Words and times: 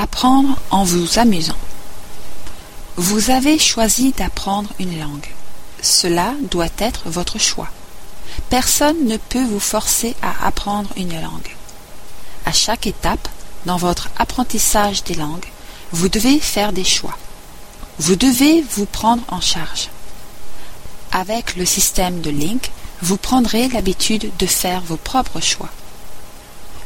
Apprendre 0.00 0.56
en 0.70 0.84
vous 0.84 1.18
amusant. 1.18 1.58
Vous 2.94 3.30
avez 3.30 3.58
choisi 3.58 4.12
d'apprendre 4.12 4.70
une 4.78 4.96
langue. 4.96 5.26
Cela 5.82 6.34
doit 6.52 6.68
être 6.78 7.02
votre 7.06 7.40
choix. 7.40 7.66
Personne 8.48 9.06
ne 9.06 9.16
peut 9.16 9.42
vous 9.42 9.58
forcer 9.58 10.14
à 10.22 10.46
apprendre 10.46 10.88
une 10.96 11.20
langue. 11.20 11.56
À 12.46 12.52
chaque 12.52 12.86
étape, 12.86 13.28
dans 13.66 13.76
votre 13.76 14.08
apprentissage 14.16 15.02
des 15.02 15.14
langues, 15.14 15.48
vous 15.90 16.08
devez 16.08 16.38
faire 16.38 16.72
des 16.72 16.84
choix. 16.84 17.18
Vous 17.98 18.14
devez 18.14 18.64
vous 18.76 18.86
prendre 18.86 19.24
en 19.26 19.40
charge. 19.40 19.88
Avec 21.10 21.56
le 21.56 21.64
système 21.64 22.20
de 22.20 22.30
Link, 22.30 22.70
vous 23.02 23.16
prendrez 23.16 23.66
l'habitude 23.66 24.30
de 24.38 24.46
faire 24.46 24.80
vos 24.82 24.96
propres 24.96 25.40
choix. 25.40 25.70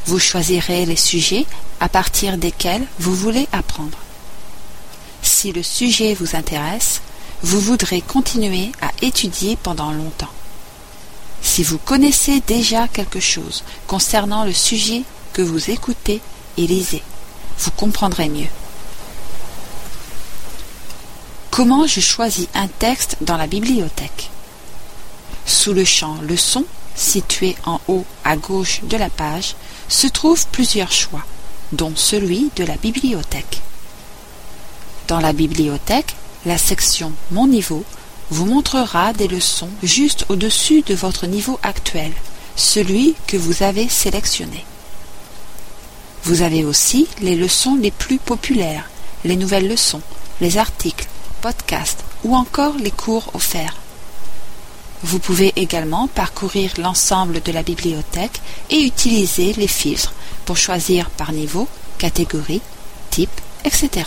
Vous 0.07 0.19
choisirez 0.19 0.85
les 0.87 0.97
sujets 0.97 1.47
à 1.81 1.89
partir 1.89 2.39
desquels 2.39 2.87
vous 2.99 3.15
voulez 3.15 3.49
apprendre. 3.53 3.99
Si 5.23 5.53
le 5.53 5.63
sujet 5.63 6.15
vous 6.15 6.37
intéresse, 6.37 7.01
vous 7.43 7.61
voudrez 7.61 8.01
continuer 8.01 8.73
à 8.81 8.91
étudier 9.03 9.57
pendant 9.63 9.93
longtemps. 9.93 10.31
Si 11.43 11.63
vous 11.63 11.79
connaissez 11.79 12.41
déjà 12.47 12.89
quelque 12.89 13.21
chose 13.21 13.65
concernant 13.87 14.45
le 14.45 14.53
sujet 14.53 15.03
que 15.33 15.43
vous 15.43 15.71
écoutez 15.71 16.21
et 16.57 16.67
lisez, 16.67 17.03
vous 17.59 17.71
comprendrez 17.73 18.29
mieux. 18.29 18.49
Comment 21.51 21.87
je 21.87 22.01
choisis 22.01 22.47
un 22.55 22.69
texte 22.69 23.17
dans 23.21 23.37
la 23.37 23.47
bibliothèque? 23.47 24.31
Sous 25.45 25.73
le 25.73 25.85
champ 25.85 26.17
Leçon, 26.23 26.65
situé 26.95 27.57
en 27.65 27.81
haut 27.89 28.07
à 28.25 28.37
gauche 28.37 28.81
de 28.85 28.97
la 28.97 29.11
page, 29.11 29.55
se 29.93 30.07
trouvent 30.07 30.47
plusieurs 30.47 30.91
choix, 30.91 31.23
dont 31.73 31.93
celui 31.95 32.51
de 32.57 32.65
la 32.65 32.77
bibliothèque. 32.77 33.61
Dans 35.07 35.21
la 35.21 35.35
bibliothèque, 35.35 36.17
la 36.47 36.57
section 36.57 37.13
Mon 37.31 37.47
niveau 37.47 37.85
vous 38.31 38.47
montrera 38.47 39.13
des 39.13 39.29
leçons 39.29 39.69
juste 39.83 40.25
au-dessus 40.31 40.81
de 40.83 40.95
votre 40.95 41.27
niveau 41.27 41.59
actuel, 41.63 42.11
celui 42.57 43.15
que 43.27 43.37
vous 43.37 43.63
avez 43.63 43.89
sélectionné. 43.89 44.65
Vous 46.25 46.41
avez 46.41 46.65
aussi 46.65 47.07
les 47.21 47.37
leçons 47.37 47.77
les 47.77 47.91
plus 47.91 48.19
populaires, 48.19 48.89
les 49.25 49.37
nouvelles 49.37 49.69
leçons, 49.69 50.03
les 50.41 50.57
articles, 50.57 51.07
podcasts 51.43 52.03
ou 52.25 52.35
encore 52.35 52.77
les 52.79 52.91
cours 52.91 53.31
offerts. 53.35 53.82
Vous 55.05 55.19
pouvez 55.19 55.53
également 55.57 56.07
parcourir 56.07 56.73
l'ensemble 56.79 57.43
de 57.43 57.53
la 57.53 57.63
bibliothèque 57.63 58.41
et 58.71 58.83
utiliser 58.83 59.53
les 59.55 59.67
filtres 59.67 60.13
pour 60.45 60.57
choisir 60.57 61.11
par 61.11 61.33
niveau, 61.33 61.69
catégorie, 61.99 62.63
type, 63.11 63.41
etc. 63.65 64.07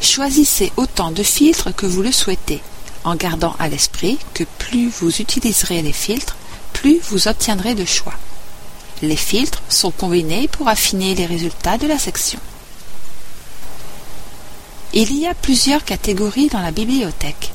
Choisissez 0.00 0.72
autant 0.76 1.10
de 1.10 1.22
filtres 1.22 1.74
que 1.74 1.86
vous 1.86 2.02
le 2.02 2.12
souhaitez, 2.12 2.62
en 3.04 3.16
gardant 3.16 3.54
à 3.58 3.68
l'esprit 3.68 4.18
que 4.32 4.44
plus 4.58 4.88
vous 4.88 5.20
utiliserez 5.20 5.82
les 5.82 5.92
filtres, 5.92 6.36
plus 6.72 7.00
vous 7.10 7.28
obtiendrez 7.28 7.74
de 7.74 7.84
choix. 7.84 8.14
Les 9.02 9.16
filtres 9.16 9.62
sont 9.68 9.90
combinés 9.90 10.48
pour 10.48 10.68
affiner 10.68 11.14
les 11.14 11.26
résultats 11.26 11.78
de 11.78 11.86
la 11.86 11.98
section. 11.98 12.38
Il 14.92 15.16
y 15.16 15.26
a 15.26 15.34
plusieurs 15.34 15.84
catégories 15.84 16.48
dans 16.48 16.60
la 16.60 16.70
bibliothèque. 16.70 17.52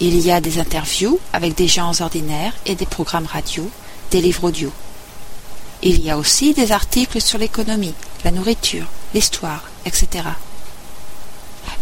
Il 0.00 0.20
y 0.20 0.30
a 0.30 0.40
des 0.40 0.60
interviews 0.60 1.18
avec 1.32 1.56
des 1.56 1.66
gens 1.66 2.00
ordinaires 2.00 2.54
et 2.66 2.76
des 2.76 2.86
programmes 2.86 3.26
radio, 3.26 3.68
des 4.12 4.20
livres 4.20 4.44
audio. 4.44 4.72
Il 5.82 6.00
y 6.00 6.08
a 6.08 6.18
aussi 6.18 6.54
des 6.54 6.70
articles 6.70 7.20
sur 7.20 7.36
l'économie, 7.36 7.94
la 8.24 8.30
nourriture, 8.30 8.86
l'histoire, 9.12 9.64
etc. 9.86 10.24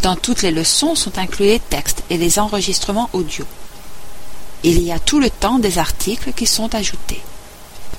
Dans 0.00 0.17
toutes 0.17 0.41
les 0.41 0.50
leçons 0.50 0.94
sont 0.94 1.19
inclus 1.19 1.44
les 1.44 1.61
textes 1.61 2.05
et 2.09 2.17
les 2.17 2.39
enregistrements 2.39 3.11
audio. 3.12 3.44
Il 4.62 4.82
y 4.82 4.93
a 4.93 4.99
tout 4.99 5.21
le 5.21 5.28
temps 5.28 5.59
des 5.59 5.76
articles 5.76 6.32
qui 6.32 6.47
sont 6.47 6.75
ajoutés. 6.75 7.22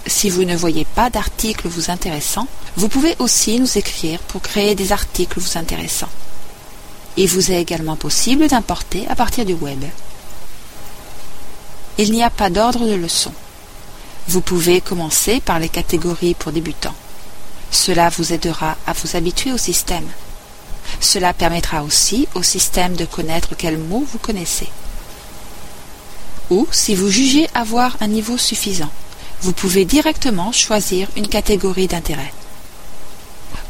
Si 0.07 0.31
vous 0.31 0.45
ne 0.45 0.55
voyez 0.55 0.85
pas 0.95 1.11
d'articles 1.11 1.67
vous 1.67 1.91
intéressant, 1.91 2.47
vous 2.75 2.89
pouvez 2.89 3.15
aussi 3.19 3.59
nous 3.59 3.77
écrire 3.77 4.19
pour 4.21 4.41
créer 4.41 4.73
des 4.73 4.91
articles 4.91 5.39
vous 5.39 5.57
intéressants. 5.59 6.09
Il 7.17 7.27
vous 7.27 7.51
est 7.51 7.59
également 7.59 7.95
possible 7.95 8.47
d'importer 8.47 9.07
à 9.09 9.15
partir 9.15 9.43
du 9.43 9.53
web. 9.53 9.83
Il 11.97 12.11
n'y 12.11 12.21
a 12.21 12.29
pas 12.29 12.51
d'ordre 12.51 12.85
de 12.85 12.93
leçon. 12.93 13.31
Vous 14.27 14.41
pouvez 14.41 14.81
commencer 14.81 15.41
par 15.41 15.57
les 15.57 15.69
catégories 15.69 16.35
pour 16.35 16.51
débutants. 16.51 16.93
Cela 17.71 18.09
vous 18.09 18.33
aidera 18.33 18.77
à 18.85 18.93
vous 18.93 19.15
habituer 19.15 19.51
au 19.51 19.57
système. 19.57 20.05
Cela 20.99 21.33
permettra 21.33 21.83
aussi 21.83 22.27
au 22.35 22.43
système 22.43 22.95
de 22.95 23.05
connaître 23.05 23.55
quels 23.57 23.79
mots 23.79 24.05
vous 24.11 24.19
connaissez. 24.19 24.69
Ou 26.51 26.67
si 26.71 26.93
vous 26.93 27.09
jugez 27.09 27.49
avoir 27.55 27.97
un 27.99 28.07
niveau 28.07 28.37
suffisant, 28.37 28.91
vous 29.41 29.53
pouvez 29.53 29.85
directement 29.85 30.51
choisir 30.51 31.07
une 31.15 31.27
catégorie 31.27 31.87
d'intérêt. 31.87 32.33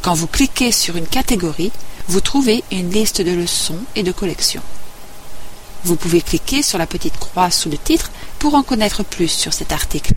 Quand 0.02 0.13
vous 0.13 0.28
cliquez 0.28 0.72
sur 0.72 0.96
une 0.96 1.07
catégorie, 1.07 1.72
vous 2.07 2.22
trouvez 2.22 2.63
une 2.72 2.91
liste 2.91 3.22
de 3.22 3.31
leçons 3.31 3.79
et 3.95 4.03
de 4.03 4.12
collections. 4.12 4.63
Vous 5.84 5.95
pouvez 5.95 6.22
cliquer 6.22 6.62
sur 6.62 6.78
la 6.78 6.88
petite 6.88 7.18
croix 7.18 7.51
sous 7.51 7.69
le 7.69 7.78
titre 7.78 8.12
pour 8.40 8.56
en 8.56 8.63
connaître 8.63 9.03
plus 9.03 9.29
sur 9.29 9.53
cet 9.53 9.72
article. 9.72 10.13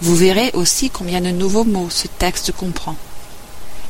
Vous 0.00 0.16
verrez 0.16 0.50
aussi 0.54 0.90
combien 0.90 1.20
de 1.20 1.30
nouveaux 1.30 1.64
mots 1.64 1.90
ce 1.90 2.08
texte 2.08 2.52
comprend 2.52 2.96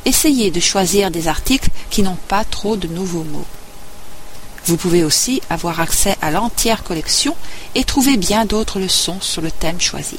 essayez 0.05 0.51
de 0.51 0.59
choisir 0.59 1.11
des 1.11 1.27
articles 1.27 1.69
qui 1.89 2.03
n'ont 2.03 2.17
pas 2.27 2.45
trop 2.45 2.77
de 2.77 2.87
nouveaux 2.87 3.23
mots. 3.23 3.45
Vous 4.65 4.77
pouvez 4.77 5.03
aussi 5.03 5.41
avoir 5.49 5.79
accès 5.79 6.15
à 6.21 6.31
l'entière 6.31 6.83
collection 6.83 7.35
et 7.75 7.83
trouver 7.83 8.17
bien 8.17 8.45
d'autres 8.45 8.79
leçons 8.79 9.19
sur 9.21 9.41
le 9.41 9.51
thème 9.51 9.81
choisi. 9.81 10.17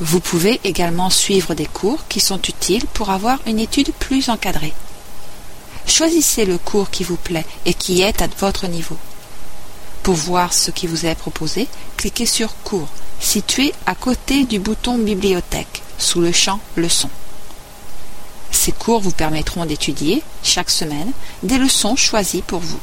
Vous 0.00 0.18
pouvez 0.18 0.60
également 0.64 1.08
suivre 1.08 1.54
des 1.54 1.66
cours 1.66 2.06
qui 2.08 2.18
sont 2.18 2.40
utiles 2.42 2.84
pour 2.94 3.10
avoir 3.10 3.38
une 3.46 3.60
étude 3.60 3.92
plus 3.92 4.28
encadrée. 4.28 4.74
Choisissez 5.86 6.44
le 6.44 6.58
cours 6.58 6.90
qui 6.90 7.04
vous 7.04 7.16
plaît 7.16 7.46
et 7.64 7.74
qui 7.74 8.02
est 8.02 8.20
à 8.20 8.26
votre 8.38 8.66
niveau. 8.66 8.96
Pour 10.02 10.14
voir 10.14 10.52
ce 10.52 10.70
qui 10.72 10.88
vous 10.88 11.06
est 11.06 11.14
proposé, 11.14 11.68
cliquez 11.96 12.26
sur 12.26 12.54
Cours, 12.64 12.88
situé 13.20 13.72
à 13.86 13.94
côté 13.94 14.44
du 14.44 14.58
bouton 14.58 14.98
Bibliothèque 14.98 15.82
sous 15.96 16.20
le 16.20 16.32
champ 16.32 16.58
Leçons. 16.76 17.10
Ces 18.50 18.72
cours 18.72 19.00
vous 19.00 19.12
permettront 19.12 19.64
d'étudier, 19.64 20.22
chaque 20.42 20.70
semaine, 20.70 21.12
des 21.42 21.58
leçons 21.58 21.96
choisies 21.96 22.42
pour 22.42 22.60
vous. 22.60 22.80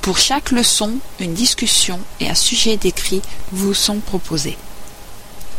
Pour 0.00 0.18
chaque 0.18 0.52
leçon, 0.52 0.94
une 1.18 1.34
discussion 1.34 1.98
et 2.20 2.28
un 2.28 2.34
sujet 2.34 2.76
décrit 2.76 3.22
vous 3.50 3.74
sont 3.74 3.98
proposés. 3.98 4.56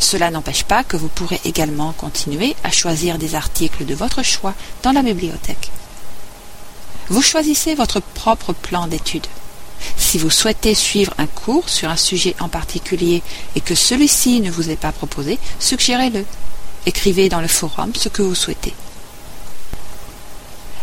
Cela 0.03 0.31
n'empêche 0.31 0.65
pas 0.65 0.83
que 0.83 0.97
vous 0.97 1.07
pourrez 1.07 1.39
également 1.45 1.93
continuer 1.93 2.57
à 2.65 2.71
choisir 2.71 3.17
des 3.17 3.35
articles 3.35 3.85
de 3.85 3.95
votre 3.95 4.21
choix 4.21 4.53
dans 4.83 4.91
la 4.91 5.01
bibliothèque. 5.01 5.71
Vous 7.07 7.21
choisissez 7.21 7.73
votre 7.73 8.01
propre 8.01 8.51
plan 8.51 8.87
d'études. 8.87 9.27
Si 9.95 10.17
vous 10.17 10.29
souhaitez 10.29 10.75
suivre 10.75 11.13
un 11.17 11.25
cours 11.25 11.69
sur 11.69 11.89
un 11.89 11.95
sujet 11.95 12.35
en 12.41 12.49
particulier 12.49 13.23
et 13.55 13.61
que 13.61 13.75
celui-ci 13.75 14.41
ne 14.41 14.51
vous 14.51 14.69
est 14.69 14.75
pas 14.75 14.91
proposé, 14.91 15.39
suggérez-le. 15.57 16.25
Écrivez 16.85 17.29
dans 17.29 17.41
le 17.41 17.47
forum 17.47 17.93
ce 17.95 18.09
que 18.09 18.21
vous 18.21 18.35
souhaitez. 18.35 18.73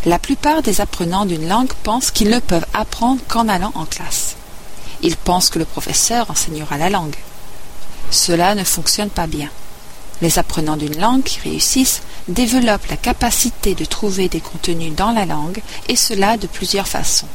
La 0.07 0.19
plupart 0.19 0.63
des 0.63 0.81
apprenants 0.81 1.27
d'une 1.27 1.47
langue 1.47 1.75
pensent 1.83 2.11
qu'ils 2.11 2.31
ne 2.31 2.41
peuvent 2.41 2.67
apprendre 2.73 3.21
qu'en 3.29 3.49
allant 3.49 3.73
en 3.75 3.85
classe. 3.85 4.37
Ils 5.03 5.19
pensent 5.19 5.51
que 5.51 5.59
le 5.59 5.67
professeur 5.67 6.31
enseignera 6.31 6.79
la 6.79 6.89
langue. 6.89 7.17
Cela 8.11 8.55
ne 8.55 8.65
fonctionne 8.65 9.11
pas 9.11 9.27
bien. 9.27 9.49
Les 10.21 10.39
apprenants 10.39 10.77
d'une 10.77 10.99
langue 10.99 11.23
qui 11.23 11.41
réussissent 11.41 12.03
développent 12.29 12.89
la 12.91 12.97
capacité 12.97 13.75
de 13.75 13.85
trouver 13.85 14.29
des 14.29 14.41
contenus 14.41 14.95
dans 14.95 15.13
la 15.13 15.25
langue 15.25 15.63
et 15.89 15.97
cela 15.97 16.37
de 16.37 16.47
plusieurs 16.47 16.89
façons. 16.89 17.29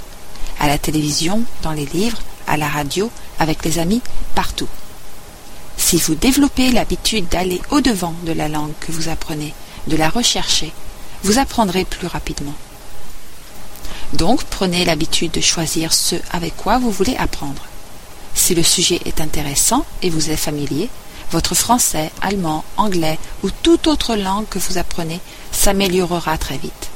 À 0.59 0.67
la 0.67 0.77
télévision, 0.77 1.43
dans 1.63 1.71
les 1.71 1.85
livres, 1.87 2.19
à 2.47 2.57
la 2.57 2.67
radio, 2.67 3.09
avec 3.39 3.65
les 3.65 3.79
amis, 3.79 4.01
partout. 4.35 4.67
Si 5.77 5.97
vous 5.97 6.15
développez 6.15 6.71
l'habitude 6.71 7.27
d'aller 7.27 7.61
au-devant 7.71 8.13
de 8.25 8.31
la 8.31 8.47
langue 8.47 8.73
que 8.79 8.91
vous 8.91 9.09
apprenez, 9.09 9.53
de 9.87 9.97
la 9.97 10.09
rechercher, 10.09 10.71
vous 11.23 11.39
apprendrez 11.39 11.85
plus 11.85 12.07
rapidement. 12.07 12.53
Donc 14.13 14.43
prenez 14.43 14.85
l'habitude 14.85 15.31
de 15.31 15.41
choisir 15.41 15.93
ce 15.93 16.15
avec 16.31 16.55
quoi 16.55 16.77
vous 16.77 16.91
voulez 16.91 17.15
apprendre. 17.17 17.63
Si 18.35 18.53
le 18.53 18.63
sujet 18.63 19.01
est 19.05 19.21
intéressant 19.21 19.85
et 20.01 20.09
vous 20.09 20.29
êtes 20.29 20.39
familier, 20.39 20.89
votre 21.31 21.55
français, 21.55 22.11
allemand, 22.21 22.63
anglais 22.77 23.17
ou 23.43 23.49
toute 23.49 23.87
autre 23.87 24.15
langue 24.15 24.47
que 24.49 24.59
vous 24.59 24.77
apprenez 24.77 25.19
s'améliorera 25.51 26.37
très 26.37 26.57
vite. 26.57 26.89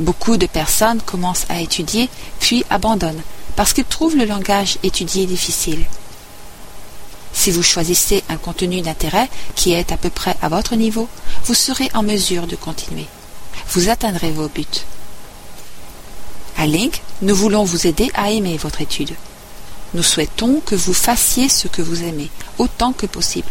Beaucoup 0.00 0.36
de 0.36 0.46
personnes 0.46 1.00
commencent 1.02 1.46
à 1.50 1.60
étudier 1.60 2.08
puis 2.40 2.64
abandonnent 2.70 3.22
parce 3.54 3.72
qu'ils 3.72 3.84
trouvent 3.84 4.16
le 4.16 4.24
langage 4.24 4.78
étudié 4.82 5.26
difficile. 5.26 5.84
Si 7.32 7.50
vous 7.50 7.62
choisissez 7.62 8.24
un 8.28 8.36
contenu 8.36 8.80
d'intérêt 8.80 9.28
qui 9.54 9.72
est 9.72 9.92
à 9.92 9.96
peu 9.96 10.10
près 10.10 10.36
à 10.42 10.48
votre 10.48 10.74
niveau, 10.74 11.08
vous 11.44 11.54
serez 11.54 11.90
en 11.94 12.02
mesure 12.02 12.46
de 12.46 12.56
continuer. 12.56 13.06
Vous 13.70 13.88
atteindrez 13.88 14.30
vos 14.30 14.48
buts. 14.48 14.66
À 16.56 16.66
Link, 16.66 17.02
nous 17.22 17.34
voulons 17.34 17.64
vous 17.64 17.86
aider 17.86 18.10
à 18.14 18.30
aimer 18.30 18.56
votre 18.56 18.80
étude. 18.80 19.14
Nous 19.94 20.02
souhaitons 20.02 20.60
que 20.64 20.74
vous 20.74 20.94
fassiez 20.94 21.48
ce 21.48 21.68
que 21.68 21.82
vous 21.82 22.02
aimez, 22.02 22.30
autant 22.58 22.92
que 22.92 23.06
possible. 23.06 23.50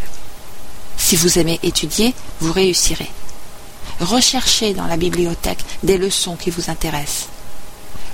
Si 0.97 1.15
vous 1.15 1.39
aimez 1.39 1.59
étudier, 1.63 2.13
vous 2.39 2.53
réussirez. 2.53 3.09
Recherchez 4.00 4.74
dans 4.74 4.86
la 4.86 4.97
bibliothèque 4.97 5.63
des 5.83 5.97
leçons 5.97 6.36
qui 6.36 6.50
vous 6.50 6.69
intéressent. 6.69 7.27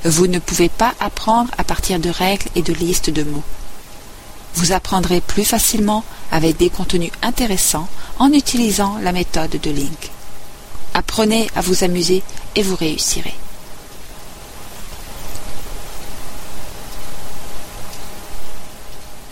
Vous 0.03 0.27
ne 0.27 0.39
pouvez 0.39 0.69
pas 0.69 0.93
apprendre 0.99 1.51
à 1.57 1.63
partir 1.63 1.99
de 1.99 2.09
règles 2.09 2.47
et 2.55 2.61
de 2.61 2.73
listes 2.73 3.09
de 3.09 3.23
mots. 3.23 3.43
Vous 4.55 4.71
apprendrez 4.71 5.21
plus 5.21 5.43
facilement 5.43 6.03
avec 6.31 6.57
des 6.57 6.69
contenus 6.69 7.11
intéressants 7.21 7.87
en 8.19 8.31
utilisant 8.31 8.97
la 9.01 9.11
méthode 9.11 9.59
de 9.61 9.69
Link. 9.69 10.11
Apprenez 10.93 11.49
à 11.55 11.61
vous 11.61 11.83
amuser 11.83 12.23
et 12.55 12.63
vous 12.63 12.75
réussirez. 12.75 13.33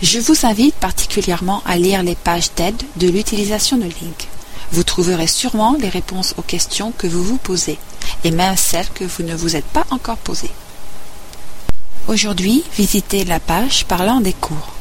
Je 0.03 0.19
vous 0.19 0.45
invite 0.45 0.75
particulièrement 0.75 1.63
à 1.65 1.77
lire 1.77 2.03
les 2.03 2.15
pages 2.15 2.53
d'aide 2.57 2.83
de 2.97 3.07
l'utilisation 3.07 3.77
de 3.77 3.83
Link. 3.83 4.27
Vous 4.73 4.83
trouverez 4.83 5.27
sûrement 5.27 5.77
les 5.79 5.87
réponses 5.87 6.33
aux 6.35 6.41
questions 6.41 6.91
que 6.91 7.07
vous 7.07 7.23
vous 7.23 7.37
posez, 7.37 7.79
et 8.25 8.31
même 8.31 8.57
celles 8.57 8.89
que 8.89 9.05
vous 9.05 9.23
ne 9.23 9.33
vous 9.33 9.55
êtes 9.55 9.63
pas 9.63 9.85
encore 9.91 10.17
posées. 10.17 10.51
Aujourd'hui, 12.09 12.65
visitez 12.75 13.23
la 13.23 13.39
page 13.39 13.85
parlant 13.85 14.19
des 14.19 14.33
cours. 14.33 14.73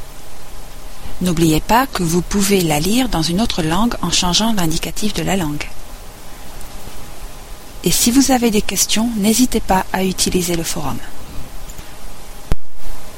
N'oubliez 1.21 1.61
pas 1.61 1.87
que 1.87 2.03
vous 2.03 2.21
pouvez 2.21 2.59
la 2.59 2.81
lire 2.81 3.07
dans 3.07 3.21
une 3.21 3.39
autre 3.39 3.63
langue 3.63 3.95
en 4.01 4.11
changeant 4.11 4.51
l'indicatif 4.51 5.13
de 5.13 5.23
la 5.23 5.37
langue. 5.37 5.69
Et 7.85 7.91
si 7.91 8.11
vous 8.11 8.31
avez 8.31 8.51
des 8.51 8.61
questions, 8.61 9.09
n'hésitez 9.15 9.61
pas 9.61 9.85
à 9.93 10.03
utiliser 10.03 10.57
le 10.57 10.63
forum. 10.63 10.97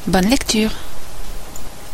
Bonne 0.06 0.30
lecture 0.30 0.70